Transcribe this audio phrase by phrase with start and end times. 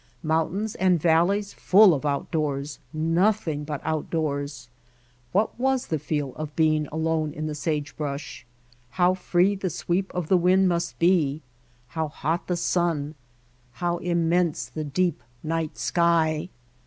[0.23, 4.67] Mountains and valleys full of outdoors, nothing but outdoors!
[5.31, 8.43] What was the feel of being alone in the sagebrush?
[8.97, 11.43] How free the sweep of the wind must be,
[11.89, 13.13] how hot the sun,
[13.73, 16.49] how immense the deep night sky!